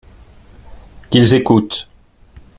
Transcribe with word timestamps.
Qu'ils 1.11 1.35
écoutent! 1.35 1.87